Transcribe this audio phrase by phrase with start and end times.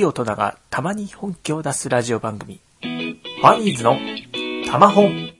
[0.00, 3.98] い大人がたまに本気を出すラジオ番組、ファニーズの
[4.66, 5.30] たま本。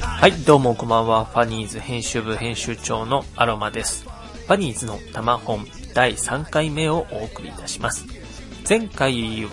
[0.00, 1.26] はい、どうもこんばんは。
[1.26, 4.04] ファニーズ編集部編集長のアロマです。
[4.46, 5.64] ファニーズのたま本
[5.94, 8.06] 第3回目をお送りいたします。
[8.68, 9.46] 前回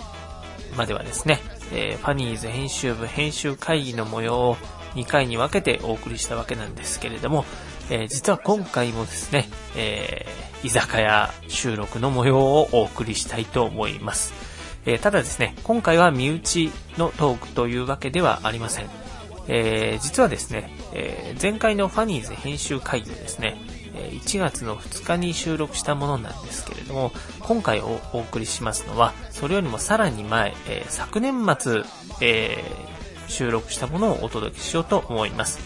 [0.76, 1.40] まではですね、
[1.72, 4.56] えーファニーズ編集部編集会議の模様を
[4.94, 7.44] 2回に分けてお送りしたわけなんですけれども、
[7.90, 14.32] えー実は今回もですね、えー居酒屋収録の模様をお送りしたいと思います。
[14.86, 18.86] えただですね、今回は身内のトークというわけではありません。
[19.48, 23.60] え実はですね、え前回のファニーズ編集会議をですね、
[23.96, 31.82] 1月の2日に収録したものなんですけれども、今回お送りしますのは、それよりもさらに前、えー昨年末、
[32.20, 32.96] えー
[33.28, 35.58] 収録したものをお届けしようと思います。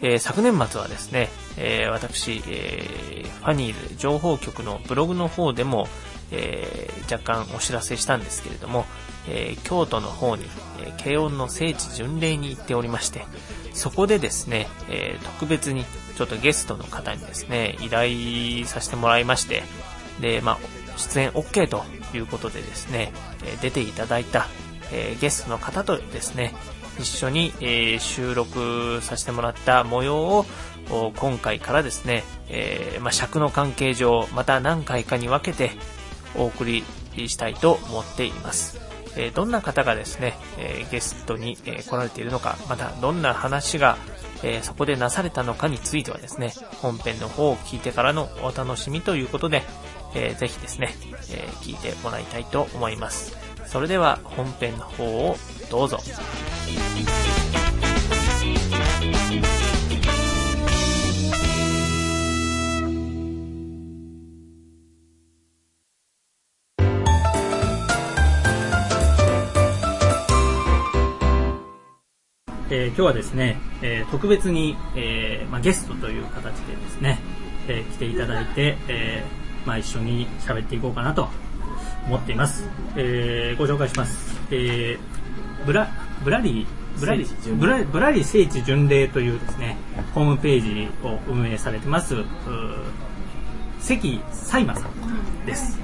[0.00, 5.86] えー昨年末はですね、え私、えファニーズ情報局のブログの方でも、
[6.32, 8.84] え若干お知らせしたんですけれども、
[9.28, 10.44] えー京都の方に、
[10.80, 13.24] えー慶音の聖地巡礼に行っておりまして、
[13.72, 15.84] そこでですね、えー特別に
[16.16, 19.62] ちょっとゲストの方にですね、依頼させてもらいまして、
[20.20, 20.58] で、まあ、
[20.96, 23.12] 出演 OK ということでですね、
[23.44, 24.46] え出ていただいた、
[24.92, 26.54] えゲストの方とですね、
[27.00, 30.46] 一緒に、え収録させてもらった模様
[30.90, 35.72] を今回からですね、えーまあ、尺の関係上、また何回かに分けて
[36.36, 36.84] お送り
[37.28, 38.93] したいと思っています。
[39.16, 43.96] えどんな方がですね、えゲストに、え来られているのか、またどんな話が、
[44.42, 49.62] えそこでなされたのかについてはですね、本編の方を聞いてからのお楽しみということで、
[50.14, 50.94] えーぜひですね、
[51.30, 53.36] え聞いてもらいたいと思います。
[53.66, 55.36] それでは本編の方を
[55.70, 55.98] どうぞ。
[72.96, 77.18] 今日はですね、えー特別に、えーまあ、ゲストという形でですね、
[77.66, 81.28] えー来ていただいて、えーまあ、一緒に喋っていこうかなと
[82.06, 82.68] 思っています。
[82.96, 84.40] えーご紹介します。
[84.50, 85.88] えーブラ、
[86.22, 89.76] ブラリー、ブラリー、聖地巡礼ブラブラリー聖地巡礼というですね、
[90.14, 92.14] ホームページを運営されてます、
[93.80, 95.80] 関サイマさんです。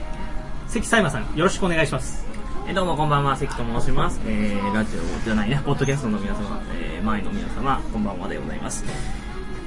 [0.69, 2.30] 関サイマさん、よろしくお願いします。
[2.71, 4.21] えーどうもこんばんは、関と申します。
[4.29, 8.85] えー、ラジオじゃないね、ポッドキャストの皆様、えー、前の皆様、こんばんはでございます。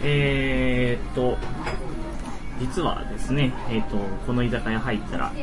[0.02, 1.38] えーっと、
[2.62, 5.34] 実はですね、えーっと、この居酒屋入ったら、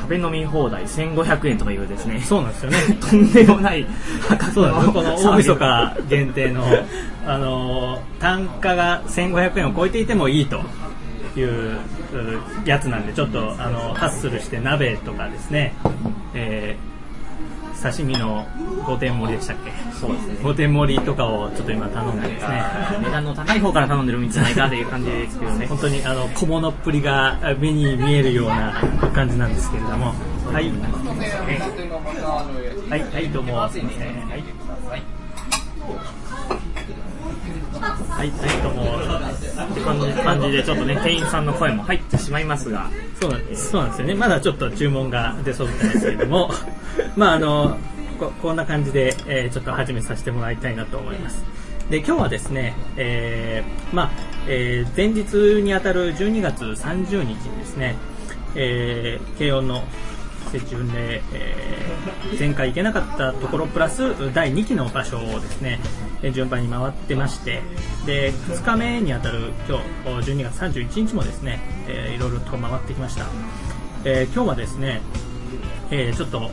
[0.00, 2.78] 食べ飲み放題1500円とかいうですね、そうなんですよね。
[3.00, 3.86] とんでもない
[4.26, 4.72] 価格そうな。
[4.72, 6.64] この大晦か日限定の、
[7.24, 10.60] あのー単価が1500円を超えていてもいいと
[11.36, 11.78] いうう
[12.64, 15.72] やつなんで、ちょっと、あの、ハッスルして鍋とかですね、
[16.34, 16.90] えー
[17.80, 18.44] 刺身の
[18.84, 19.70] 5点盛りでしたっけ？
[19.98, 20.34] そうですね。
[20.42, 22.62] 5点盛りとかをちょっと今頼んでですね、
[23.04, 25.66] 値段の高い方から頼んでるんじゃないかという感じですけどね。
[25.66, 28.74] 本当にあの小物っぷりが目に見えるような
[29.14, 30.12] 感じなんですけれども、
[30.52, 30.70] はい、
[32.90, 34.44] はい、はい、どうも、すみません、はい。
[37.80, 38.82] はい、はい、どうも。
[39.72, 43.70] って感じ感じで、ちょっとね、店員さんの声も入ってしまいますが、そうなんです。
[43.70, 44.14] そうなんですよね。
[44.14, 46.50] まだちょっと注文が出そうみたいですけれども、
[47.16, 47.78] まああの
[48.18, 51.42] ここんな感じで、えーちょっと始めさせてもらいたいなと思います。
[51.88, 54.10] で今日はですね、えーまあ
[54.46, 57.96] えー前日にあたる12月30日にですね、
[58.56, 59.84] えー慶応の
[60.50, 65.80] 設置運で、えー前回行けなかったところプラス第2期の場所をですね
[66.32, 67.60] 順番に回ってまして
[68.06, 69.78] で2日目にあたる今
[70.20, 73.26] 日12月31日もですね、えーいろいろと回ってきました、
[74.04, 75.00] えー今日はですね、
[75.90, 76.50] えーちょっと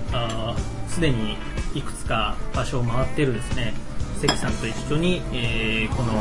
[0.87, 1.37] すでに
[1.75, 3.73] いくつか場所を回っているですね
[4.19, 6.13] 関さんと一緒に、えーこの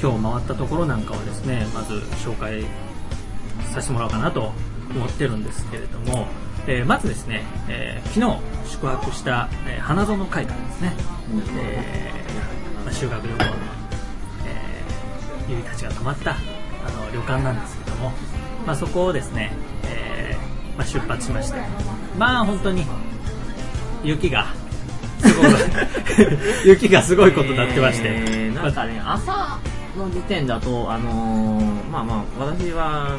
[0.00, 1.94] 今日回ったところなんかをですねまず
[2.24, 2.64] 紹介
[3.72, 4.52] させてもらおうかなと
[4.94, 6.26] 思ってるんですけれども、
[6.68, 8.40] えーまずですね、えー昨日
[8.70, 10.92] 宿泊した、えー花園会館ですね、
[11.60, 13.44] えーまあ修学旅行の、
[14.46, 16.34] えー、ゆいたちが泊まったあ
[16.90, 18.12] の旅館なんですけども、
[18.66, 19.52] まあ、そこをですね、
[19.84, 21.58] えーまあ、出発しまして
[22.18, 22.84] まあ本当に
[24.04, 24.46] 雪が
[25.18, 25.50] すごい
[26.66, 29.58] 雪がすごいことになってまして、えーなんかね、朝
[29.96, 33.18] の時点だと、あのーまあまあ、私は、あの、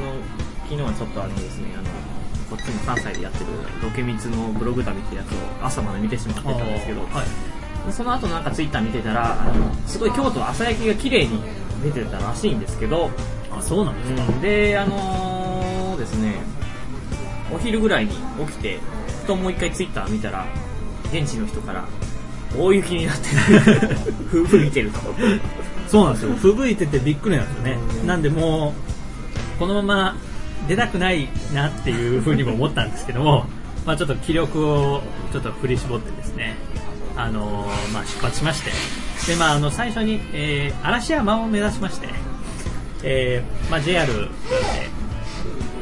[0.66, 1.90] 昨日はちょっとあのですね、あの、こ
[2.58, 3.46] っちの関西でやってる
[3.82, 7.92] ロケミツのブログ旅ってやつを朝まで見てしまってたんですけど、はい。
[7.92, 11.42] その後なんかツイッター見てたら、あのすごい京都朝焼きが綺麗に
[11.84, 13.10] 出てたらしいんですけど、
[13.52, 14.42] あそうなんですか、うん。
[14.42, 16.36] で、あのーですね、
[17.52, 18.80] お昼ぐらいに起きて、
[19.22, 20.46] ふともう一回ツイッター見たら、
[21.12, 21.88] 現地の人から、
[22.58, 23.96] 大雪になってる。
[24.32, 25.00] 風吹いてると。
[25.88, 26.36] そうなんですよ。
[26.36, 27.78] 吹雪いててびっくりなんですよね。
[28.06, 30.16] なんでもうこのまま
[30.68, 33.46] 出たくないなっていうふうにも思ったんですけども
[33.86, 36.56] まあちょっと気力をちょっと振り絞ってですね
[37.16, 38.72] あのーまあ出発しまして
[39.32, 42.08] でまああの最初に、えー嵐山を目指しまして、
[43.04, 44.98] えーまあ JR、えー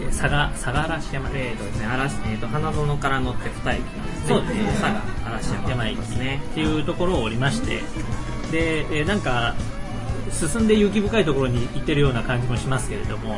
[0.10, 4.28] 佐賀佐賀嵐山えーとですね、嵐、えーと、花園から乗って2駅なんですね。
[4.30, 6.42] そうですねえー佐賀、嵐山山駅ですね。
[6.52, 7.82] っていうところを降りまして
[8.52, 9.56] で、えーなんか
[10.32, 13.38] 進んで雪深いところに行ってるような感じもしますけれども、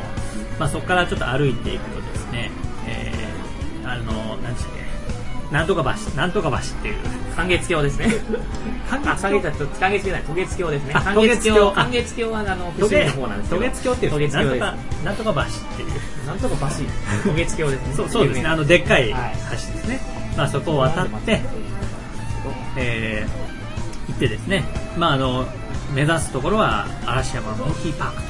[0.58, 2.50] まあ、そこからちょっと歩いていくとですね、
[2.86, 4.88] えーあの何でしたっけ
[5.52, 6.96] なんとか橋なんとか橋っていう
[7.34, 8.08] 寒月橋ですね。
[8.90, 10.92] あ、寒月橋、寒月橋じゃない、渡月橋ですね。
[10.94, 13.62] あ寒月橋、渡月橋はあの、渡伏見の方なんですけど。
[13.62, 14.74] 月橋っていうなんとか。
[15.04, 16.56] なんとか橋っていうなんとか
[17.24, 17.30] 橋？
[17.30, 17.94] 渡月橋ですね。
[17.94, 20.00] そうそうですね あのでっかい橋はいですね、
[20.36, 21.40] まあ、そこを渡って、
[22.76, 23.48] えー
[24.08, 24.64] 行ってですね、
[24.96, 25.46] まあ、あの
[25.94, 28.22] 目指すところは嵐山モンキーパーク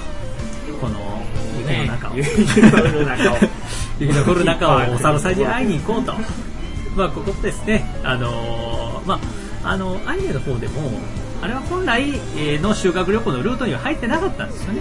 [0.73, 2.71] とこの雪の中を、 ね雪の
[3.07, 3.37] 中を。
[3.99, 6.15] 雪の降る中をお猿さんに会いに行こうと、
[6.97, 9.19] まあ、ここですね、あのーま
[9.65, 11.01] あ、あのアニメの方でも
[11.43, 12.03] あれは本来
[12.37, 14.81] えーの修学旅行のルートには入ってなかったんですよね。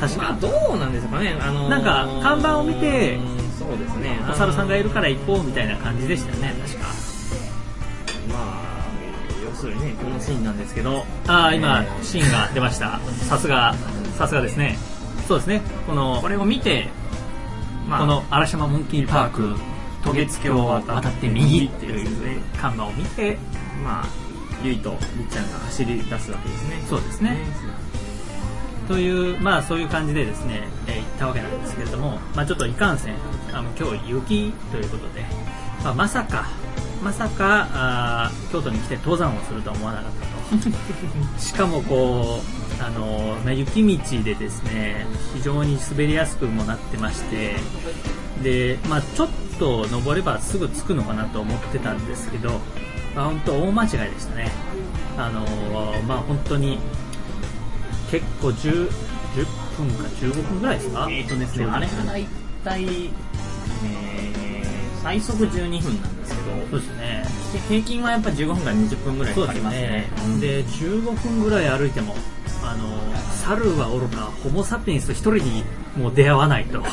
[0.00, 1.36] 確か、まあ、どうなんですかね。
[1.40, 4.18] あのーなんか看板を見てうんそうですね。
[4.30, 6.54] お猿さんがいるから行こうみたいな感じでしたよね。
[6.66, 6.86] 確か。
[8.30, 8.86] まあ、
[9.44, 12.04] 要するにね、このシーンなんですけど、ああ今えー。
[12.04, 13.00] シーンが出ました。
[13.28, 13.74] さすが
[14.16, 14.78] さすがですね
[15.28, 15.60] そうですね。
[15.86, 16.88] このこれを見て、
[17.86, 19.56] まあ、この嵐山モンキーパーク
[20.02, 23.36] 渡月橋を渡って右っていう看板を見て
[23.84, 24.06] まあ、
[24.62, 26.82] ゆいとりっちゃんが走り出すわけですね。
[26.88, 27.36] そうですね。
[28.88, 33.14] というまあそういう感じでですね、えー行ったわけなんですけれども、まあ、ちょっといかんせん
[33.52, 35.24] あの今日雪ということで、
[35.84, 36.48] まあ、まさか
[37.02, 40.78] まさかあー京都に来て登山をするとは思わなかったと。
[41.38, 47.56] しかもこうあの、まあ、雪道でですね非常に滑りやすくもなってまして
[48.42, 49.28] で、まあ、ちょっ
[49.58, 52.60] と登ればすぐ着くのかなと思ってたんですけど、
[53.16, 54.50] まあ、本当大間違いでしたね。
[55.16, 55.40] あの
[56.06, 56.78] まあ本当に
[58.10, 58.90] 結構 10, 10
[59.76, 61.08] 分か15分ぐらいですか？
[61.10, 62.24] えっとですね、あれが大
[62.64, 67.24] 体、えー、最速12分なんですけど、そうですね。
[67.52, 69.82] で平均はやっぱ15分から20分ぐらいかかりますね。
[69.88, 70.10] ね。
[70.24, 70.40] うん。
[70.40, 72.14] で15分ぐらい歩いても
[72.62, 72.88] あの
[73.44, 75.64] 猿はおろかホモ・サピエンス一人に
[75.96, 76.82] もう出会わないと。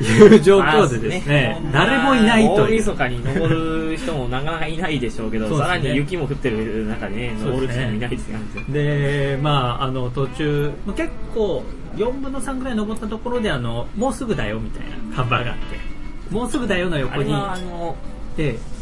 [0.00, 2.60] いう状況でですねまあ誰もいないという。
[2.66, 5.58] 大晦日に登る人もなかなかいないでしょうけど、ね。
[5.58, 8.38] さらに雪も降ってる中でね、登る人もいないですよ。
[8.68, 11.64] でまああの途中結構
[11.96, 16.32] 4分の3ぐらい登ったところであのもうすぐだよみたいな看板があって。
[16.32, 17.24] もうすぐだよのあ横に。
[17.24, 17.96] れはあの、
[18.36, 18.78] ええ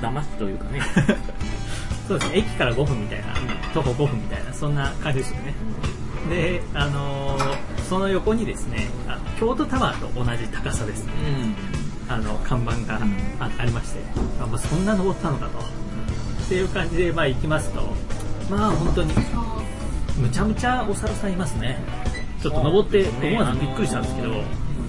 [0.00, 0.80] 騙しというかね、
[2.10, 2.38] そうですね。
[2.38, 3.26] 駅から5分みたいな
[3.72, 5.54] 徒歩5分みたいなそんな感じですよね。
[6.28, 7.56] であのー
[7.88, 11.04] その横にですねあの京都タワーと同じ高さです。
[11.06, 11.12] ね
[12.08, 12.98] あの看板が
[13.38, 14.00] あありまして、
[14.40, 15.58] あまあ、そんな登ったのかと。
[15.58, 17.80] っていう感じでまあ行きますと
[18.50, 19.12] まあ本当に
[20.18, 21.78] むちゃむちゃお猿さんいますね。
[22.42, 24.42] ちょっと登って思わずびっくりしたんですけど、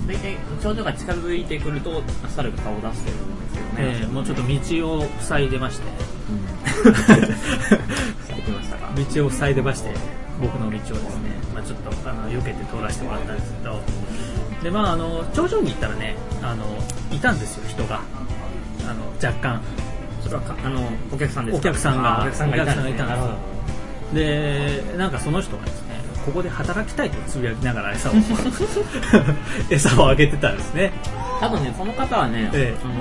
[0.08, 5.84] 大体頂上が近づいてくると猿が顔を出してるんですよね、えーもうちょっと道を塞いでまして
[9.16, 9.94] 道を塞いでまして
[10.42, 11.00] 僕の道をですね、
[11.54, 13.80] まあ、ちょっとあの避けて通らせてもらったんですけど
[14.64, 16.66] でまああの頂上に行ったらねあの
[17.12, 18.02] いたんですよ人が。
[18.90, 19.62] あの若干。
[20.22, 21.70] それはかあのお客さんですか？
[21.70, 22.94] お客さんがあお客さんがいたんです
[24.14, 24.14] ね。
[24.14, 25.96] でなんかその人がですね
[26.26, 28.14] ここで働きたいとつぶやきながら餌を
[29.70, 30.92] 餌をあげてたんですね。
[31.40, 32.82] 多分ねその方はね、ええ。
[32.84, 32.94] あの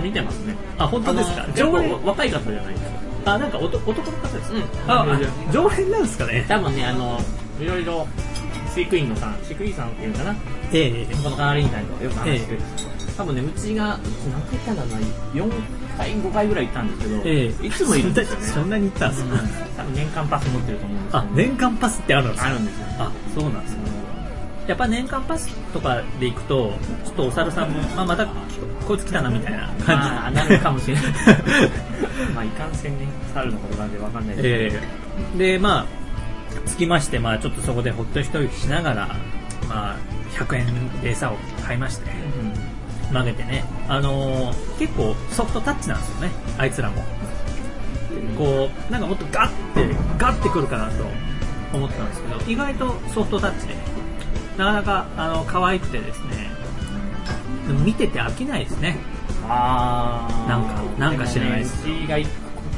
[0.00, 0.54] 見てますね。
[0.78, 1.44] あ本当ですか？
[1.44, 2.84] あの結構常連若い方じゃないです
[3.24, 3.34] か。
[3.34, 4.90] あなんかおと男の方ですか、うん。
[4.90, 6.44] ああ常連なんですかね？
[6.48, 7.18] 多分ねあの
[7.60, 8.06] いろいろ
[8.74, 10.36] 飼育員のさん飼育員さんっていうのかな？
[10.72, 11.14] ええ。
[11.22, 12.52] この係員さんとよく話して。
[12.54, 12.60] る、
[13.16, 13.98] 多分ねうちが
[14.32, 14.98] 何回行ったんだろうな
[15.34, 15.52] 4
[15.98, 17.66] 回5回ぐらい行ったんですけど、ええ。
[17.66, 18.46] いつもいるんですよね。
[18.46, 19.36] そんなに行ったんですか、
[19.76, 22.86] 多分年間パス持ってると思うんですけどあ年間パスってあるんですかあるんですよ。
[22.98, 23.79] あそうなんですね
[24.70, 26.72] やっぱ年間パスとかで行くと
[27.04, 28.24] ちょっとお猿さんも、まあ、また
[28.86, 31.04] こいつ来たなみたいな感まあなるかもしれない。
[32.32, 35.86] まあいかんせんね猿のことなんでわかんないじですけど、えーでまあ
[36.66, 39.08] 着きまして、まあ、ちょっとそこでほっと一息しながら、
[39.68, 39.96] まあ、
[40.36, 41.36] 100円で餌を
[41.66, 42.10] 買いまして
[43.10, 43.14] うん。
[43.14, 46.30] 投げてね、あのー結構ソフトタッチなんですよね。
[46.58, 47.02] あいつらも。
[48.38, 51.04] こうなんかもっとガッてガッてくるかなと
[51.72, 53.74] 思ったんですけど意外とソフトタッチで
[54.60, 56.50] なかなかあの可愛くてですね。
[57.66, 58.98] でも見てて飽きないですね。
[59.48, 60.48] あー。
[60.48, 61.86] なんかなんか知らないです。
[61.86, 62.32] ねが行く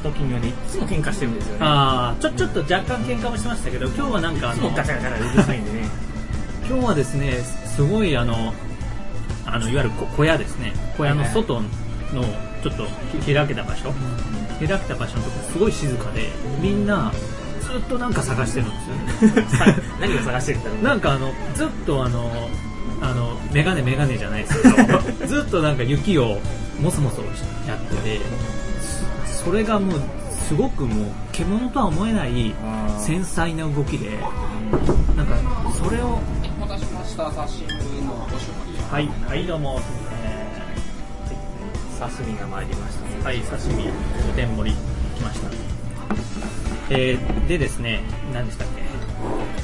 [0.04, 1.58] 時にはねいつも喧嘩してるんですよね。
[1.62, 5.88] ああちょちょっと若干喧嘩もしましたけど今日はなんかあいつガチャガチャうるさいんでね。
[6.68, 7.32] 今日はですね
[7.66, 8.54] すごいあの
[9.44, 10.72] あのいわゆる小小屋ですね。
[10.96, 11.62] 小屋の外の
[12.62, 12.86] ちょっと
[13.24, 13.92] ひ開けた場所。
[14.60, 16.28] 開けた場所のとこすごい静かで
[16.60, 17.12] みんな
[17.62, 18.76] ずっとなんか探してるんで
[19.20, 19.46] すよね。
[20.00, 22.48] 何を探してるんだろうなんかあのずっとあの
[23.00, 26.38] あのメガネメガネじゃないですけど ずっとなんか雪を
[26.80, 27.22] もそもそ
[27.68, 28.20] やってて
[29.26, 30.00] そそれがもう
[30.52, 32.54] すごくもう獣とは思えない
[32.98, 34.18] 繊細な動きで
[35.16, 35.36] なんか
[35.82, 36.20] それを
[36.58, 37.42] お待たせしました刺
[37.96, 39.80] 身のご処理はいはいどうも、
[41.98, 44.76] 刺身が参りましたねはい刺身お天盛り
[45.16, 46.61] 来ました
[46.94, 48.00] えーでですね
[48.32, 48.82] 何でしたっけ？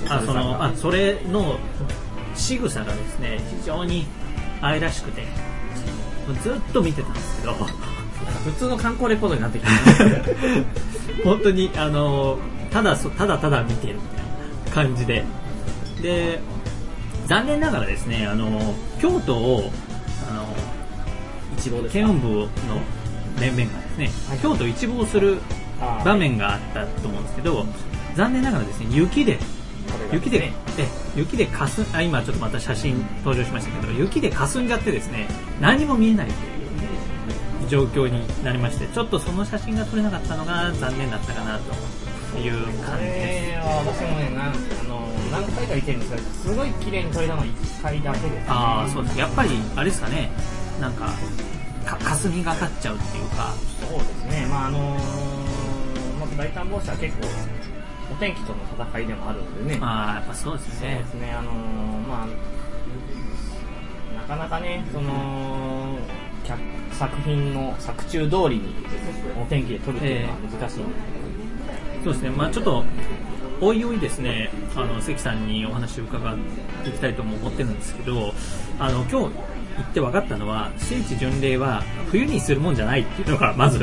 [0.09, 1.59] あそのあそれの
[2.35, 4.07] 仕草がですね非常に
[4.63, 5.25] 愛らしくて
[6.43, 7.55] ずっと見てたんですけど。
[8.45, 9.71] 普通の観光レポートになってきて
[11.25, 12.39] 本当にあの
[12.71, 15.25] ただそただただ見てるみたいな感じで。
[16.03, 16.41] で
[17.27, 19.71] 残念ながらですねあの京都を
[20.31, 20.47] あの
[21.59, 22.49] 一望です検温部の
[23.41, 24.39] 面々がですね、はい。
[24.39, 25.39] 京都を一望する
[26.05, 27.67] 場面があったと思うんですけど
[28.15, 29.39] 残念ながらですね雪で
[30.13, 35.27] 雪で、え雪でかすあ今ちょっとまた写真登場しましたけど雪で霞んじゃってですね
[35.61, 43.69] 何も見えないという状況になりましてちょっとその写真が撮れなかったのが残念だったかなというこ感じです。
[43.87, 44.55] 私もねなんあ
[44.89, 49.19] の何回か行ってるんですけどすごい綺麗に撮れたのは1回だけです、ね、ああそうです。
[49.19, 50.31] やっぱりあれですかね。
[50.81, 51.11] なんか
[51.85, 53.55] か霞がかっちゃうっていうか。
[53.89, 54.47] そうですね。
[54.51, 55.38] まああのまず
[56.37, 57.27] 大胆防止は結構
[58.13, 58.59] お天気との
[58.91, 59.79] 戦いでもあるんでね。
[59.83, 61.55] ああやっぱそうですそうねですね、あのー
[62.09, 62.27] まあ、
[64.17, 65.99] なかなかね、その、
[66.45, 66.59] 脚
[66.93, 68.75] 作品の作中通りに
[69.41, 70.95] お天気で撮るっていうのは難しいんで、
[72.05, 72.85] そうですね、まあちょっと、
[73.61, 76.37] おいおいですね、あの関さんにお話を伺っ
[76.85, 78.33] ていきたいとも思ってるんですけど、
[78.79, 79.35] あの今日
[79.79, 83.79] 行って分かったのは、聖地巡礼は冬にするもんじゃないっていうのが、まず、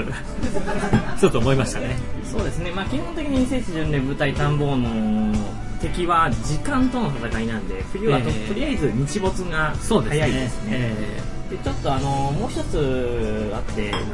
[1.19, 1.95] ちょっと思いましたね。
[2.23, 5.33] そうですね、まあ、基本的に聖地巡礼舞台探訪の
[5.81, 10.21] 敵は時間との戦いなんで、冬はと,、ええとりあえず日没がそうですね。
[10.21, 10.69] 早いですね。
[10.71, 14.05] えでちょっとあのもう一つあってあの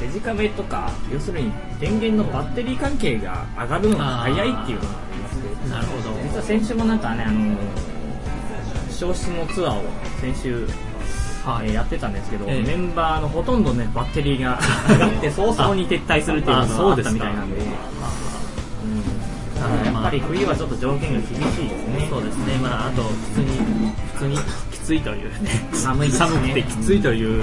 [0.00, 6.22] デジカメとか要するに電源のバッテリー関係が上がるのが早いっていうのがありまなるほど。
[6.24, 7.56] 実は先週もなんかねあの
[8.90, 9.84] 消失のツアーを
[10.20, 10.66] 先週、
[11.46, 12.62] はいえーやってたんですけど、ええ。
[12.62, 14.58] メンバーのほとんどねバッテリーが
[14.90, 17.56] 上がって早々に撤退するっていうのがあったみたいなんで。
[17.56, 17.66] うん。
[19.84, 22.06] やっぱり冬はちょっと条件が厳しいですね。
[22.10, 24.38] そうですね、まあ、あと普通に、普通に
[24.70, 26.14] きついというね、 寒いね。
[26.14, 27.42] 寒くてきついという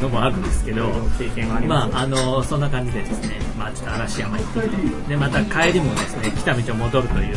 [0.00, 4.60] のもあるんですけど、経験はありま、あ、あのそんな感じでですね、まあ、ちょっと嵐山行って
[5.08, 7.36] でまた帰りもですね来た道を戻るという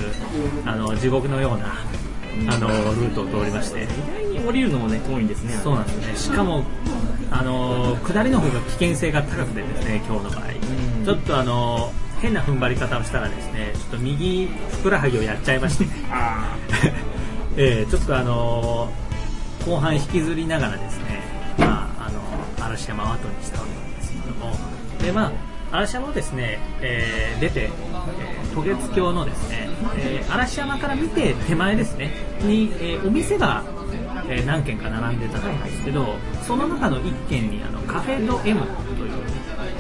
[0.66, 3.88] あの地獄のようなあのルートを通りまして、
[4.46, 5.54] 降りるのもね遠いんですね。
[5.64, 6.64] そうなんですね、しかも
[7.32, 11.06] あの下りの方が危険性が高くてですね今日の場合、ん。
[11.06, 15.86] ちょっとあの変な踏ん張り方をしたらですねちょっと右ふくらはぎをやっちゃいまして。
[16.12, 16.56] あ
[17.58, 19.06] えーちょっとあのー
[19.66, 21.24] 後半引きずりながらですね、
[21.58, 22.20] まあ、あの
[22.64, 24.56] 嵐山を後にしたわけなんですけども。
[25.02, 25.32] で、ま
[25.72, 32.12] あ、嵐山をですね、えー出て、えー渡月橋のですね、えー嵐山から見て手前ですね
[32.42, 33.64] に、えーお店が、
[34.30, 36.16] えー何軒か並んでたんですけど
[36.48, 39.12] その中の1軒にあのカフェド M という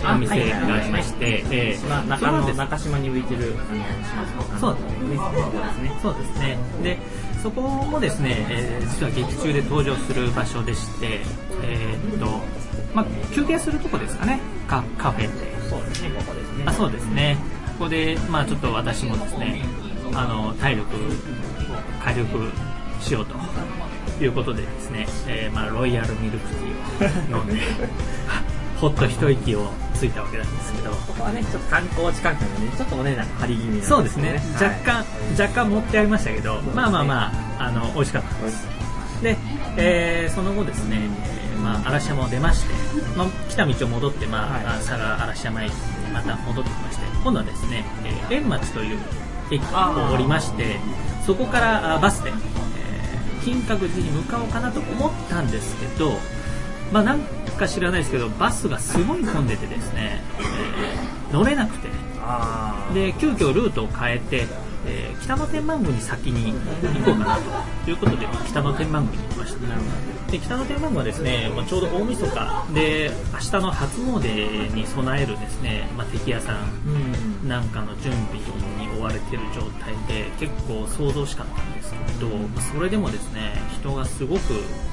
[0.07, 4.73] お店がありまして、えーまあ、中島に浮いてるあの島そう。
[4.73, 5.99] ねそうですね。
[6.01, 6.57] そうですね。
[6.83, 6.97] で、
[7.41, 11.21] そこもですね、えー実は劇中で登場する場所でして、
[11.63, 12.25] えーっと、
[12.93, 15.29] まあ、休憩するとこですかね、カカフェで。
[15.69, 16.09] そうですね。
[16.17, 16.63] ここですね。
[16.67, 17.37] あ、そうですね。
[17.79, 19.61] ここで、まあ、ちょっと私もですね、
[20.13, 20.99] あの、体力を
[22.03, 22.51] 回復
[23.01, 23.35] しようと
[24.23, 27.53] いうことでですね、えーまあ、ロイヤルミルクティーを飲んで、
[28.79, 34.75] ほっと一息をついたわけなんですけど、ここはねちょっと観光地関係のねちょっとお値段張り気味なんですそうですね、若はい。
[34.85, 35.05] 干、
[35.43, 38.67] 若干持ってありましたけど、まあまあまあ、あの美味しかったです。
[39.23, 39.37] で、
[39.77, 40.97] えーその後ですね、
[41.53, 42.73] えーまあ、嵐山を出まして、
[43.17, 44.65] まあ、来た道を戻って、まあはい。
[44.65, 48.97] あ佐賀嵐山駅にまた戻ってきまして、今度はですね、えー円町という
[49.51, 50.79] 駅を降りまして、
[51.25, 52.35] そこからあバスで、えー
[53.45, 56.13] 金閣寺に向かおうかなと思ったんですけど、
[56.91, 57.19] まあ、なん
[57.57, 61.87] か知らないですけど、バスがすごい混んでてですね、えー乗れなくて。
[62.27, 64.47] あで急遽ルートを変えて、
[64.87, 66.59] えー北野天満宮に先に行
[67.03, 67.37] こうかな
[67.83, 70.31] ということで北野天満宮に行きました。
[70.31, 72.65] で北野天満宮はですね、まあ、ちょうど大晦日。
[72.73, 77.47] で明日の初詣に備えるですね、まあ、敵屋さん。
[77.47, 78.37] なんかの準備
[78.79, 82.29] に追われてる状態で結構想像しかったんですけど
[82.73, 84.41] それでもですね人がすごく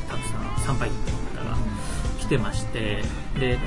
[0.08, 1.56] たくさん参拝客の方が
[2.18, 3.02] 来てまして
[3.38, 3.58] で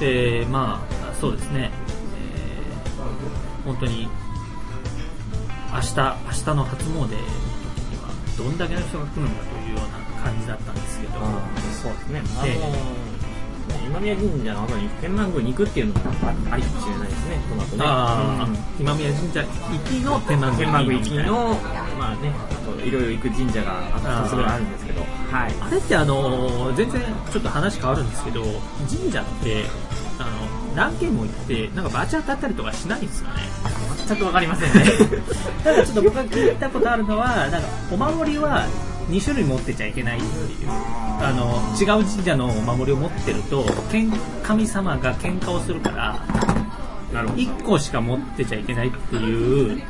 [0.00, 1.70] でまあそうですね、
[2.18, 4.08] えー本当に
[5.72, 11.12] 明日明日の初詣の時にはどんだけの人が来るのかというような感じだったんですけど、
[11.82, 12.22] そうですね。
[12.38, 13.13] あのえ
[13.86, 16.00] 今宮神社の後に天満宮に行くっていうのも
[16.50, 17.84] ありかもしれないですねこの後ね。
[17.84, 18.56] ああ、うん。
[18.78, 19.48] 今宮神社行
[19.88, 21.54] きの天満宮天満宮行きの
[21.98, 25.00] まあねあといろいろ行く神社があと2つぐらいあるんですけど。
[25.02, 25.54] はい。
[25.60, 27.02] あれってあの全然
[27.32, 28.42] ちょっと話変わるんですけど
[28.88, 29.64] 神社って
[30.18, 33.42] あの何軒も行ってなんかバチ当たったりとかしないんですよね？
[34.06, 34.84] 全くわかりませんね。
[35.64, 38.66] ただちょっと僕が聞いたことあるのはなんかお守りは
[39.08, 40.68] 2種類持ってちゃいけないっていう
[41.24, 43.64] あの違う神社のお守りを持ってると
[44.42, 46.20] 神様が喧嘩をするから
[47.12, 47.40] なるほど。
[47.40, 49.82] 1個しか持ってちゃいけないっていうち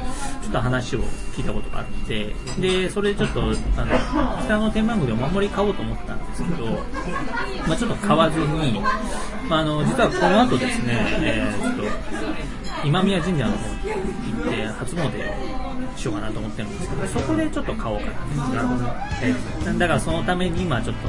[0.47, 1.01] ょっと話を
[1.35, 6.67] 聞いたことがあってでそれでちょっとあの北の天満宮でお守り買おうと思ったんですけど、
[7.67, 8.81] まあ、ちょっと買わずに、
[9.49, 11.83] まあ、あの実はこの後ですね、えーちょっと
[12.85, 13.93] 今宮神社の方に
[14.35, 15.64] 行って初詣を
[15.97, 18.85] しようかなと思ってるんですけどそこでちょっと買おうかななるほど、
[19.23, 21.09] えーだからそのために今ちょっと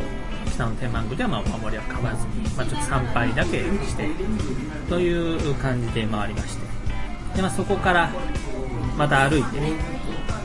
[0.52, 4.10] 北の天満宮ではまあお守りは買わずに、まあ、ちょっと参拝だけして
[4.90, 6.66] という感じで回りまして
[7.36, 8.10] で、まあ、そこから
[8.98, 9.60] また歩いて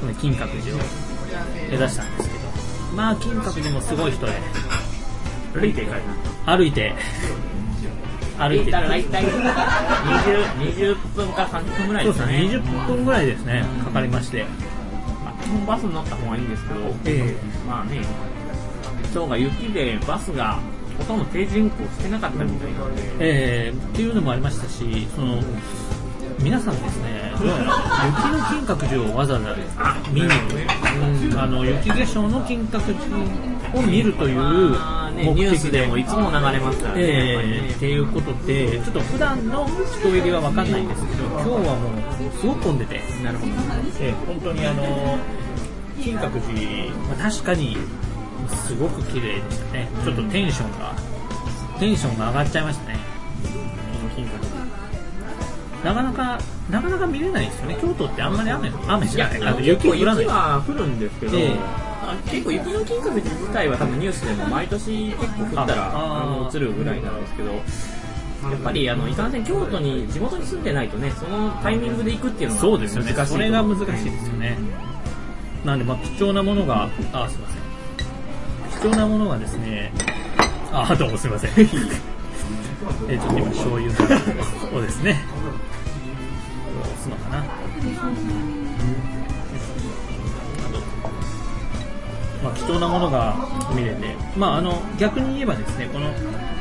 [0.01, 0.79] この金閣寺を
[1.69, 2.45] 目指したんですけど
[2.97, 4.33] まあ金閣寺もすごい人で
[5.55, 6.03] 歩いて行かれ
[6.47, 6.95] た歩いて
[8.41, 9.25] 歩いてたら大体。
[9.25, 9.35] 20,
[10.95, 12.39] 20分か30分ぐらいそうですね。
[12.39, 13.65] ですかね20分ぐらいですね。
[13.85, 14.45] かかりまして。
[15.25, 18.03] まあ基本バスに乗った方がいいんですけど、えまあね
[19.13, 20.59] 今日が雪でバスが
[20.99, 25.43] ほとんど定時運行してなかったみたいなので、えーっていうのもありましたしその
[26.39, 27.65] 皆さんですねどうやら
[28.07, 29.57] 雪の金閣寺をわざわざ
[30.13, 30.29] 見に
[31.37, 41.91] あの雪化粧の金閣寺を見るというまあね、目ニュースでもいつも流れますからね、えーっていうことでちょっと普段の人入りは分かんないんですけど今日はも
[42.29, 43.53] うすごく混んでて、なるほど。
[44.01, 45.19] えー本当にあの
[46.03, 47.77] 金閣寺、まあ、確かに
[48.49, 49.89] すごく綺麗でしたね。
[50.03, 50.95] ちょっとテンションが
[51.79, 52.99] テンションが上がっちゃいましたね。
[54.17, 55.95] 金閣寺。
[55.95, 57.79] なかなかなかなか見れないですよね。
[57.81, 60.25] 京都ってあんまり雨雨じゃないあの雪降らない。
[60.25, 61.57] 雪は降るんですけど、え
[62.15, 67.61] えあ結構雪の金閣寺自体は多分ニュースでも毎年結構降ったらああの映るぐらいなんですけどや
[68.57, 73.13] っぱりあのいかんせん京都に地元に住んでないとねそのタイミングで行くっていうのがそうですよね。
[73.13, 74.57] 難しいとそれが難しいですよね。
[75.65, 77.61] なんでまあ貴重なものがあすいません。
[78.81, 79.93] 貴重なものがですね
[80.73, 81.51] あどうもすいません。
[83.09, 83.93] えーちょっと今醤油
[84.79, 85.23] をですね。
[86.83, 87.45] 押すのかな
[92.43, 93.37] まあ、貴重なものが
[93.75, 96.11] 見れて、まあ、あの逆に言えばですねこの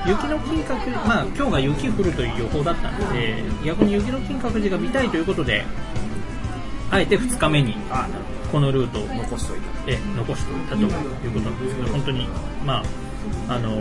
[0.06, 5.66] 雪の金閣寺、まあ、今日が雪降るという予報だったので逆に雪の金閣寺が見たいということで
[6.92, 7.76] あえて2日目に
[8.52, 9.70] このルートを残しといた。
[9.88, 10.96] え残しといたというこ
[11.40, 12.28] となんですけど本当に
[12.66, 12.84] ま
[13.48, 13.80] ああの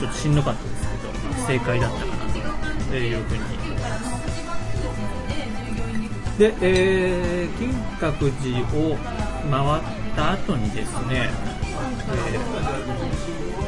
[0.00, 1.12] ちょっとしんどかったですけど、
[1.46, 2.38] 正解だったかなと
[2.96, 4.10] いうふうに思います。
[6.38, 8.60] で、えー金閣寺
[8.92, 8.96] を
[9.50, 9.82] 回っ
[10.16, 11.30] た後にですね、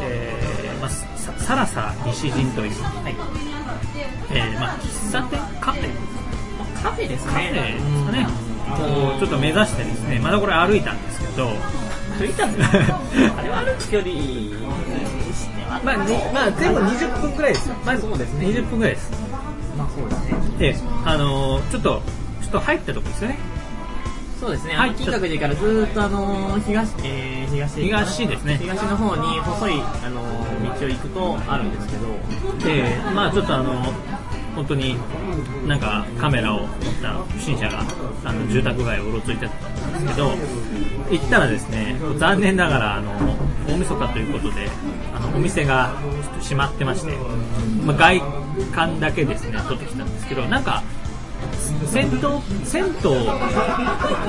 [0.00, 2.72] えーえーまあ、ささらさ西陣という、
[4.32, 5.88] えーまあ、喫茶店カフェ
[6.82, 7.52] カフェですカフェ。
[7.52, 8.26] ですかね、
[9.18, 11.48] ちょっと目指してですねまだこれ歩いたんですけど
[12.18, 14.12] 歩いたんですあれは歩く距離
[15.82, 17.74] まあ、ねまあ、前後20分くらいですよ。
[17.84, 18.46] まずそうですね。
[18.46, 19.10] 20分くらいです。
[19.76, 22.02] まあそうですねで、あのーちょっと、
[22.42, 23.38] ちょっと入ったとこですよね。
[24.44, 24.90] そうですね、はい。
[24.92, 28.58] 金閣寺からずーっとあの東、えー、東東ですね。
[28.60, 30.20] 東の方に細いあの
[30.78, 33.82] 道を行くとあるんですけど、で、まあちょっとあの、
[34.54, 34.98] 本当に
[35.66, 36.68] なんかカメラを持っ
[37.00, 37.84] た不審者が
[38.22, 40.32] あの住宅街をうろついてたんですけど、
[41.10, 43.12] 行ったらですね、残念ながらあの
[43.66, 44.68] 大晦日ということで、
[45.16, 47.16] あのお店がちょっと閉まってまして、
[47.82, 48.22] まあ、外
[48.74, 50.82] 観だけですね、撮ってきたんですけど、なんか、
[51.86, 52.18] 銭湯
[52.64, 52.92] 銭湯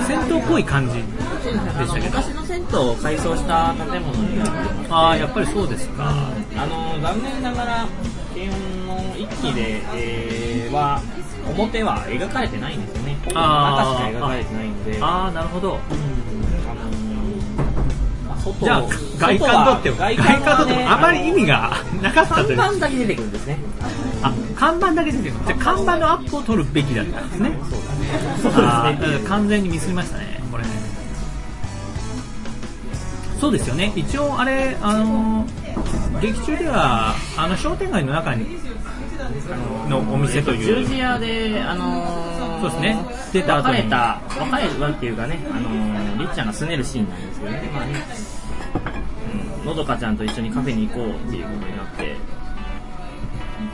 [0.08, 2.06] 銭湯っぽい感じでしたけど。
[2.06, 4.54] 昔の銭湯を改装した建物になって
[4.90, 6.12] ああやっぱりそうですか、
[6.58, 7.88] あの残念ながら
[8.34, 11.02] 軽音の一期で、えーは
[11.48, 13.16] 表は描かれてないんですよね。
[13.24, 13.40] 中しか
[14.10, 14.98] 描かれてないので。
[15.00, 15.76] ああなるほど。
[15.76, 16.45] あのーまあ外
[18.62, 18.84] じゃあ
[19.18, 22.58] 外観とっても外外観とってあまり意味がなかったという。
[22.58, 23.58] 看板だけ出てくるんですね。
[24.22, 25.34] あ看板だけ出てる。
[25.46, 27.58] じゃあ看板のアップを取るべきだったんですね。
[28.56, 30.64] あー完全にミスりましたねこれ
[33.40, 33.92] そうですよね。
[33.96, 35.46] 一応あれあの
[36.22, 38.60] 劇中ではあの商店街の中に
[39.90, 40.86] のお店という。
[40.86, 42.98] 十字架で、あのー、そうですね。
[43.34, 43.78] 出た後に。
[43.78, 47.94] 別れた別れるっていうかね、あのー、りっちゃんがすねるシーンなんですけどね,、まあね
[49.60, 52.16] うん、のどかちゃんと一緒にカフェに行こうっていうことになって。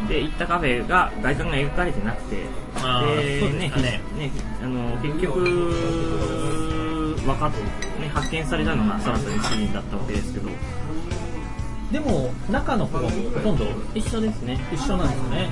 [0.08, 2.36] で行ったカフェが外観が描かれてなくて。
[2.36, 2.44] で
[3.60, 3.72] ね。
[4.64, 5.40] あの結局
[7.26, 7.52] 分かっ
[8.00, 10.50] ね、発見されたのがサラサのシーンだったわけですけど。
[11.92, 14.60] でも中の方はほとんど一緒ですね。
[14.72, 15.50] 一緒なんですね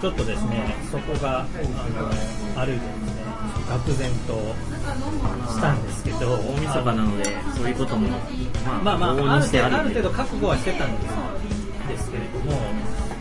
[0.00, 3.28] ちょっとですねそこがあの歩いてですね
[3.68, 4.54] 愕然と
[5.48, 7.24] したんですけど大晦日なので
[7.56, 8.08] そういうことも
[8.84, 10.96] まあまあまあ、ある程度覚悟はしてたん
[11.88, 12.52] ですけれども、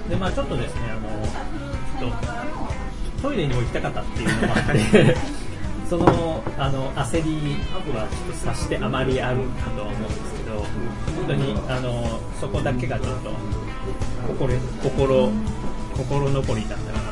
[0.10, 5.18] でまあ、ちょっとですねあのとトイレにも行きたかったっていうのもあって、
[5.90, 7.58] そのあの焦り
[7.94, 10.58] はちょっと察してあまりあるかとは思うんですけど、
[11.16, 13.32] 本当にあのそこだけがちょっと
[14.28, 15.32] 心心
[15.98, 17.12] 心残りだったかな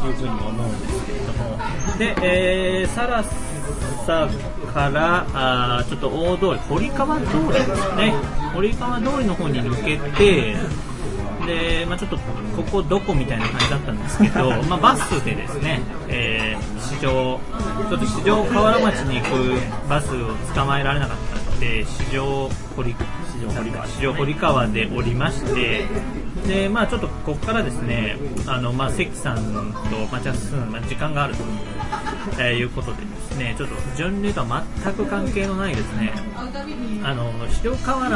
[0.00, 1.58] というふうに思うんですけれども、
[1.98, 4.28] で、えー、サラサ
[4.72, 8.14] からあーちょっと大通り、堀川通りですね、
[8.54, 10.56] 堀川通りの方に抜けて、
[11.46, 12.16] で、まあ、ちょっと
[12.56, 17.40] ここどこみたいな感じだったんですけど、 まあ、バスでですね、えー市場、
[17.88, 22.94] ちょっと市場河原町に行くバスを捕まえられなかったので、市場堀
[23.86, 25.86] 市場堀川で降りまして、
[26.46, 31.42] で、まあ、ちょっとここからですね、あの、まあ、関さんと待ち合わせするのにまあ時間があると。
[32.38, 36.12] えーいうことでですね、ちょっと巡礼とは全く関係のないですね、
[37.02, 38.10] あの四条河原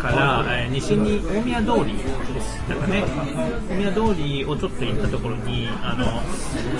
[0.00, 3.04] から、えー西に大宮通りでしたかね、
[3.70, 6.20] 大宮通りをちょっと行ったところに、あの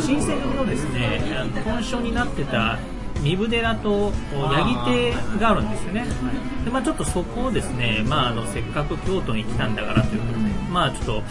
[0.00, 2.78] 新選組のですね、あの本所になってた
[3.24, 6.06] 壬生寺と八木亭があるんですよね。
[6.64, 10.38] でまあ、ちょっとそこをですね、まあ、あのせっかく京都に来たんだからということで、
[10.70, 11.22] まあ、ちょっと、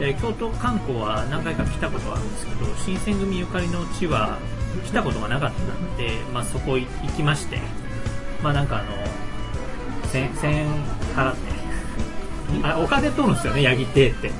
[0.00, 4.38] えー京都観光は何回か来たことはあるんですけど、新選組ゆかりの地は
[4.84, 7.58] 来たことがなかったので、まあ、そこ行きまして、
[8.42, 8.92] まあ、なんかあの、
[10.10, 10.66] 1000 1000円
[11.14, 11.40] 払って、
[12.62, 14.30] あお金取るんですよね、八木亭って。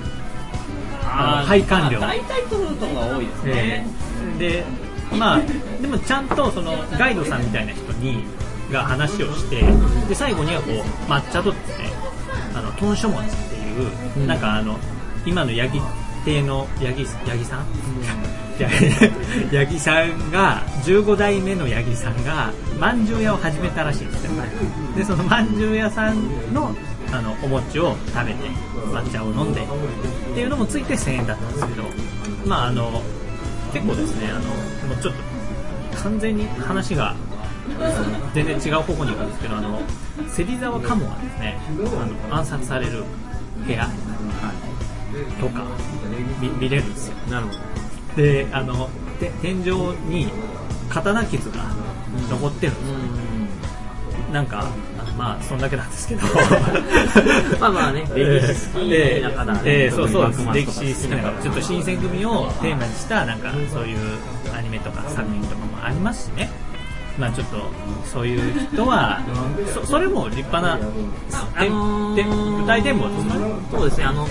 [1.04, 2.00] あの配管料。
[2.00, 4.64] 大体取るとこが多いですね、えーで
[5.14, 5.40] まあ
[5.80, 8.24] でもちゃんとそのガイドさんみたいな人に
[8.70, 9.62] が話をして
[10.08, 11.92] で最後にはこう抹茶とですね
[12.54, 14.78] あの豚書餅っていう、なんかあの
[15.26, 15.80] 今の八木
[16.24, 17.66] 亭の八木八木さん、
[19.50, 24.32] 八木さんが15代目の八木さんがまんじゅう屋を始めたらしいんですよ。
[24.96, 26.74] でそのまんじゅう屋さんの
[27.12, 28.48] あのお餅を食べて
[28.92, 29.66] 抹茶を飲んでっ
[30.34, 31.84] ていうのもついて1000円だったんですけど
[32.46, 33.02] まああの
[33.74, 34.40] 結構ですねあの
[34.88, 37.16] もうちょっと完全に話が
[38.32, 39.80] 全然違う方向に行くんですけどあの
[40.28, 41.58] 芹沢鴨がですね
[42.00, 43.02] あの暗殺される
[43.66, 43.88] 部屋
[45.40, 45.66] とか
[46.40, 47.16] 見見れるんですよ。
[47.28, 47.58] なるほど。
[48.16, 49.70] であのて天井
[50.08, 50.28] に
[50.88, 51.64] 刀傷が
[52.30, 54.68] 残ってるんですよ、なんか
[55.16, 56.22] まあそんだけなんですけど。
[57.60, 59.60] まあまあね歴史好きな方はね。
[59.64, 61.42] ええそうそう歴史好きな方。
[61.42, 63.98] ちょっと新選組をテーマにしたなんかそういう
[64.56, 66.50] アニメとか作品とかもありますしね。
[67.18, 67.56] まあちょっと
[68.04, 69.20] そういう人は
[69.72, 70.84] そそれも立派なて
[71.56, 73.32] あの舞台展望ですね
[73.70, 74.04] そうですね。
[74.04, 74.26] あの、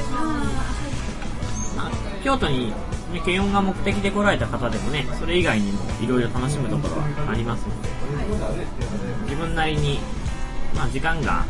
[1.78, 1.92] まあ、
[2.24, 2.74] 京都に、
[3.14, 7.94] ね、軽音が目的で来られた方でもねそれ以外にもいろいろ楽しむところはありますので。
[9.34, 10.00] 自分なりに、
[10.76, 11.46] まあ、時間が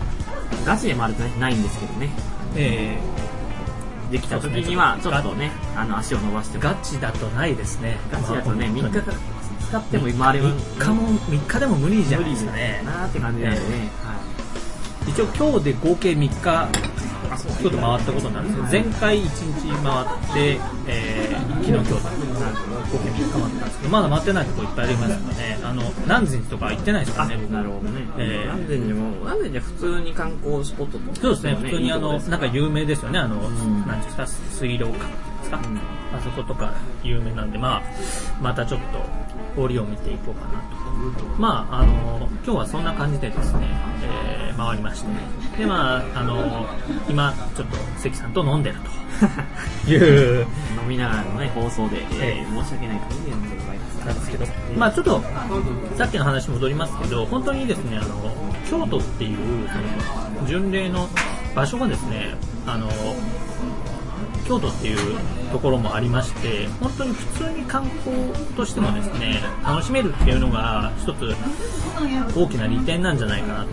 [0.65, 2.09] ガチで回れてないんですけどね。
[2.55, 2.97] え
[4.11, 6.59] できた時にはちょっとねあの足を伸ばして。
[6.59, 7.97] ーガチだとないですね。
[8.11, 9.13] ガチだとね3まあ日か
[9.67, 12.81] 使っても回れる3日も3日でも無理じゃないですかね。
[12.85, 13.89] なーって感じなんでね、
[15.07, 16.69] 一応今日で合計3日
[17.61, 19.27] 京都回ったことになるんですけど前回1
[19.59, 22.32] 日回って、えー昨日京都
[22.93, 28.07] 合計3日回ったんですけどまだ回ってないとこいっぱいありますからねあの南禅寺とか行ってないですからね僕なるほどね。
[28.17, 33.87] えー南禅寺も、南禅寺は普通に観光スポットとそうですね普通にあのなんか有名ですよねあの、ん。
[33.87, 35.77] なんていうんですか水道管ですか、うん。
[36.17, 37.81] あそことか有名なんで、まあ、
[38.41, 38.99] またちょっと
[39.57, 40.59] 折を見ていこうかな
[41.19, 41.25] と。
[41.37, 43.67] まあ、あの、今日はそんな感じでですね、
[44.03, 46.67] えー回りまして、で、まあ、あの、
[47.09, 48.77] 今、ちょっと関さんと飲んでる
[49.85, 49.89] と。
[49.89, 50.45] いう。
[50.81, 54.05] 飲みながらのね、放送で、ええー申し訳ない限りでございます。
[54.05, 54.45] なんですけど、
[54.77, 55.23] まあちょっと、
[55.97, 58.31] さっきの話戻りますけど、本当にですね、あの、
[58.69, 59.67] 京都っていう、
[60.45, 61.07] 巡礼の
[61.55, 62.35] 場所がですね、
[62.67, 62.87] あの、
[64.45, 64.97] 京都っていう
[65.51, 68.15] ところもありまして、本当に普通に観光
[68.55, 71.35] としてもですね、楽しめるっていうのが一つ
[72.35, 73.69] 大きな利点なんじゃないかなと。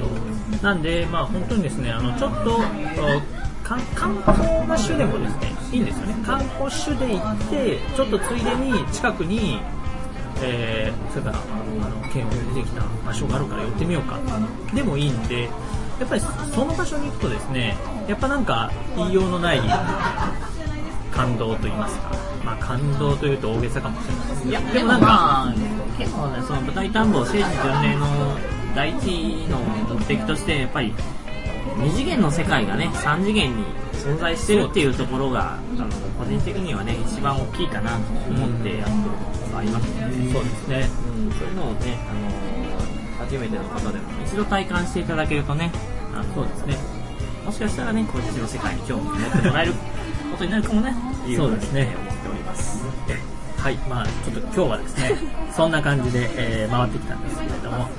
[0.63, 2.61] なんで、まあ本当にですね、あの、ちょっと、
[3.65, 4.17] 観光
[4.67, 6.15] が主でもですね、いいんですよね。
[6.25, 9.61] 観光主で行って、ちょっとついでに近くに、
[10.43, 14.19] えー、それから、あの、県を出てきた場所があるから寄ってみようか。
[14.75, 15.49] でもいいんで、
[16.01, 17.77] やっぱりその場所に行くとですね、
[18.09, 19.61] やっぱなんか言いようのない
[21.11, 22.13] 感動と言いますか、
[22.45, 24.49] まあ感動というと大げさかもしれないです。
[24.49, 25.55] いや、ででもなんかか、
[25.99, 28.07] 結構ね、その舞台探訪、聖地巡礼の
[28.75, 29.59] 第一の
[29.95, 30.95] 目的として、やっぱり、
[31.79, 35.87] 二次元の世界がね、三次元に存在してるっていうところが、あの、
[36.19, 37.97] 個人的にはね、一番大きいかなと
[38.31, 39.01] 思ってやってる
[39.49, 40.89] のがありますので、そうですね。
[41.07, 45.71] うん、そういうのをね、あの初めての方でも一度体感していただけるとね、
[46.15, 46.77] あのそうですね。
[47.45, 49.75] もしかしたらね、こっちの世界に興味を持ってもらえる
[50.41, 51.95] ことになるかもね、というふうにそうですね。
[52.01, 52.81] 思っております。
[53.59, 55.19] はい、まあちょっと今日はですね、
[55.55, 57.91] そんな感じで、えー回ってきたんですけれども、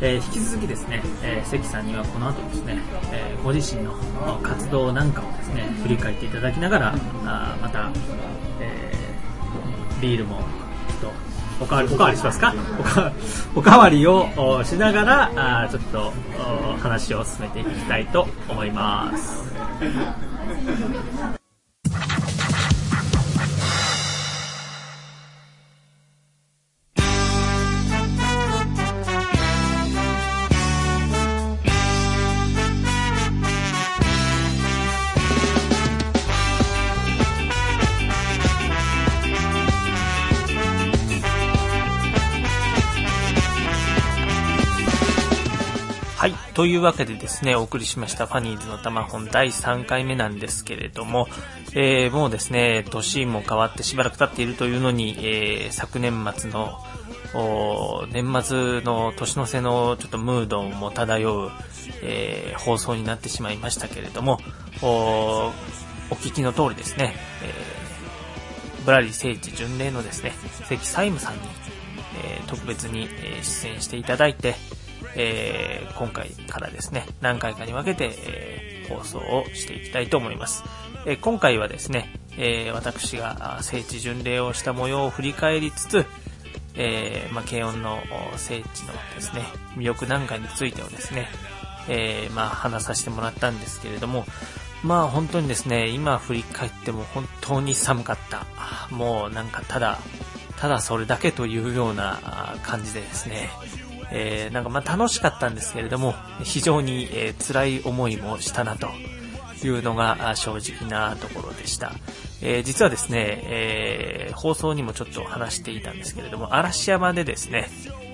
[0.00, 2.78] えー引き続きですね、えー関さんにはこの後ですね、
[3.10, 3.94] えーご自身の
[4.44, 6.94] 活動なんかをですね、振り返っていただきながら、
[7.26, 7.90] あーまた、
[8.60, 10.36] えービールも
[11.00, 11.10] ちょっ
[11.58, 12.54] とおかわり、おかわりしますか？
[13.56, 16.12] おかわりをおしながら、あーちょっと
[16.76, 19.42] お話を進めていきたいと思います。
[46.58, 51.28] というわけでですね、お送りしましたファニーズの玉本第3回目なんですけれども、
[51.72, 56.80] えー、もうですね、年も変わってしばらく経っているというのに、えー、昨年末の、
[58.12, 61.50] 年末の年の瀬のちょっとムードも漂う、
[62.02, 64.40] えー放送になってしまいましたけれども、
[64.82, 65.52] お
[66.10, 70.32] お聞きの通りですね、えーブラリー聖地巡礼のですね、
[70.68, 71.40] 関サイムさんに、
[72.24, 73.08] えー特別に、
[73.44, 74.56] 出演していただいて、
[75.18, 80.64] えー今回からですね、何回かに分けて、えー放送をしていきたいと思います。
[81.04, 86.06] えー今回はですね、え私が聖地巡礼をした模様を振り返りつつ、
[86.74, 87.98] えまあ、慶音の
[88.36, 89.42] 聖地のですね、
[89.76, 91.28] 魅力なんかについてをですね、
[91.88, 94.24] えまあ、話させてもらったんですけれども、
[94.84, 98.46] まあ本当にですね、今振り返っても本当に寒かった。
[98.94, 99.98] もうなんかただ、
[100.56, 103.50] ただそれだけというような感じでですね、
[104.10, 108.88] えーなんかまあ楽しかったんですけれども、非常に、えー辛い思いもしたなと
[109.64, 111.92] いうのが正直なところでした。
[112.40, 117.68] えー実はですね、えー放送にもちょっと話していたんですけれども、嵐山でですね、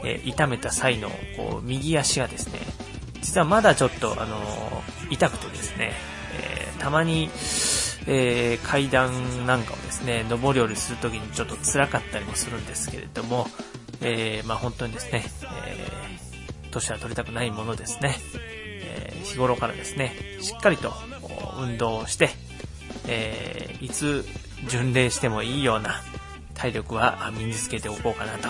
[0.05, 2.61] えー痛めた際のこう右足がですね、
[3.21, 5.93] 実はまだちょっと、あのー痛くてですね、
[6.41, 7.31] えーたまに、
[8.07, 13.47] えー階段なんかをですね、上り下りするときにちょっと辛かったりもするんですけれども、
[14.01, 15.25] えーまあ本当にですね、
[16.75, 18.17] 年は取りたくないものですね、
[18.85, 20.93] えー日頃からですね、しっかりと
[21.59, 22.29] 運動をして、
[23.09, 24.25] えーいつ
[24.69, 26.03] 巡礼してもいいような
[26.55, 28.49] 体力は身につけておこうかなと、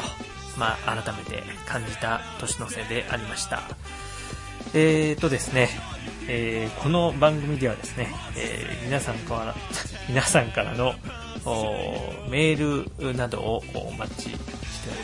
[0.58, 3.62] まあ改めて感じた年の瀬でありました。
[4.74, 5.68] えーとですね、
[6.28, 9.54] えーこの番組ではですね、えー皆さんから、
[10.08, 10.94] 皆さんからの
[11.44, 14.38] おメールなどをお待ちして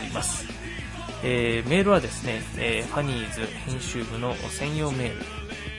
[0.01, 0.45] おります。
[1.23, 5.23] えーメールはですね、えーファニーズ編集部の専用メール、フ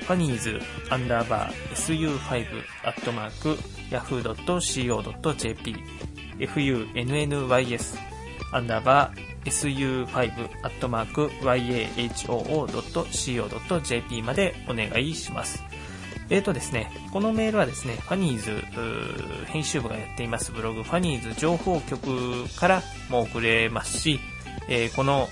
[0.06, 2.46] ァニーズアンダーバー SU5
[2.84, 3.56] アットマーク
[3.90, 5.76] yahoo.co.jp
[6.38, 7.98] funnys
[8.52, 10.06] アンダーバー su5
[10.62, 15.62] アットマーク yahoo.co.jp までお願いします。
[16.30, 18.62] えーとですね、このメールはですね、ファニーズ
[19.46, 24.20] 編集部がやっていますブログ、ファニーズ情報局からも送れますし、
[24.68, 25.28] えーこの、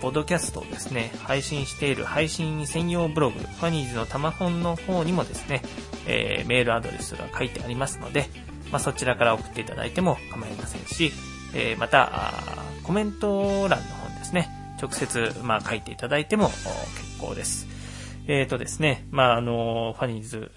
[0.00, 5.62] ポッドキャストをですね、配信している配信専用ブログ、ファニーズのタマフォンの方にもですね、
[6.06, 8.28] えーメールアドレスが書いてありますので、
[8.70, 11.12] まあ、そちらから送っていただいても構いませんし、
[11.54, 12.32] えー、また、
[12.84, 14.48] コメント欄の方にですね、
[14.80, 17.66] 直接、まあ、書いていただいても結構です。
[18.26, 20.50] えっ、ー、とですね、まあ、あの、ファニーズ、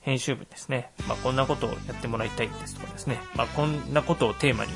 [0.00, 4.72] 編集部ですね、まあ、こんなことをやってもらいたいですとかですね、まあ、こんなことをテーマに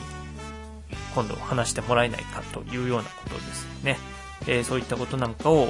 [1.14, 3.98] 今度話してもらえないかというようなことですね。
[4.46, 5.66] えー、そういったことなんかを、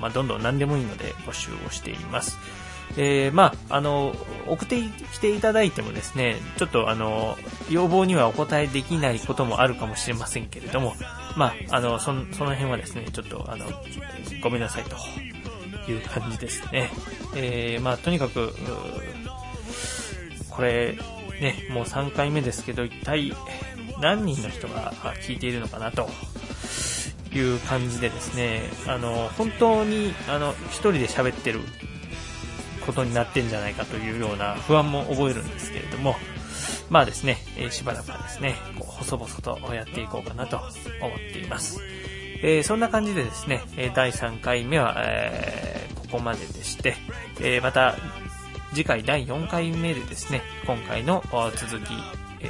[0.00, 2.36] まあ、どんどん何でもいいので募集をしています。
[2.96, 4.14] えー、まあ、あの、
[4.46, 4.80] 送って
[5.12, 7.36] きていただいてもですね、ちょっとあの、
[7.70, 10.94] 要望にはお答えできないこともあるかもしれませんけれども、
[11.36, 13.66] まあ、あの、その、その辺はですね、ちょっとあの、
[14.42, 14.96] ごめんなさいと
[15.90, 16.90] いう感じですね。
[17.36, 18.54] えー、まあ、とにかく、
[20.50, 20.98] これ、
[21.40, 23.32] ね、もう3回目ですけど、一体
[24.00, 26.08] 何人の人が聞いているのかなと
[27.32, 31.60] いう感じでですね、あの、本当に、あの、一人で喋ってる
[32.86, 36.16] ことになってんじゃないかというような不安も覚えるんですけれども、
[36.90, 40.70] まあですね、えしばらくはですね、こう細々とやっていこうかなと思っ
[41.32, 41.80] ています。
[42.40, 43.62] えー、そんな感じでですね、
[43.94, 46.96] 第3回目は、えー、ここまででして、
[47.40, 47.96] えー、また
[48.70, 51.22] 次回第4回目でですね、今回の
[51.56, 51.90] 続き、
[52.40, 52.46] え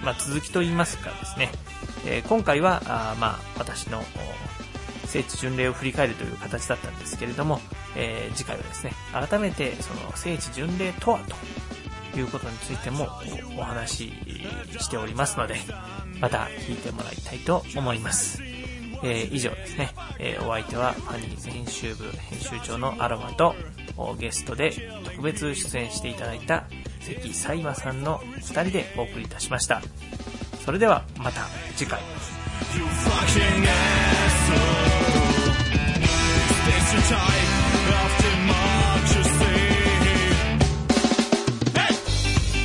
[0.00, 1.50] ー、まあ、続きと言いますかですね、
[2.06, 4.02] え今回は、あまあ、私の
[5.06, 7.60] 聖地巡礼を振り返るという形だったんですけれども、
[7.96, 11.20] え次回はですね、改めてその聖地巡礼とは
[12.12, 13.08] ということについても
[13.56, 14.12] お話し
[14.80, 15.56] しておりますので、
[16.20, 18.42] また聞いてもらいたいと思います。
[19.02, 23.54] えー、以上ですね、えー、お相手はファニーズ編集部編集長のアロマと
[24.18, 24.72] ゲストで
[25.04, 26.64] 特別出演していただいた
[27.14, 29.80] 関サイマさんの2人でお送りいたしました。
[30.64, 32.00] それではまた次回。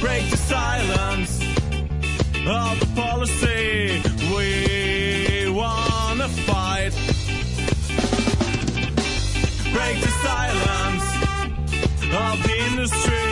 [0.02, 1.40] Break the silence
[2.46, 4.02] of the policy
[4.36, 4.74] we
[9.74, 11.08] break the silence
[12.14, 13.23] of the industry.